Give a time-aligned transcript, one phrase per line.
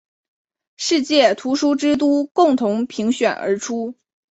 [0.77, 3.93] 世界图书之都共同评选而出。